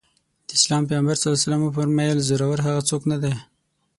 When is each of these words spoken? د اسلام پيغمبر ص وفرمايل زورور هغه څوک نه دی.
د 0.47 0.49
اسلام 0.59 0.83
پيغمبر 0.89 1.15
ص 1.21 1.23
وفرمايل 1.65 2.17
زورور 2.27 2.59
هغه 2.67 2.81
څوک 2.89 3.01
نه 3.11 3.17
دی. 3.23 3.33